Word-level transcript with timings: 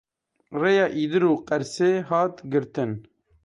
Rêya 0.61 0.85
Îdir 1.01 1.23
û 1.31 1.33
Qersê 1.47 1.91
hat 2.09 2.35
girtin. 2.51 2.91